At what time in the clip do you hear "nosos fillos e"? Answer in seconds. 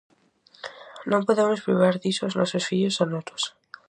2.39-3.05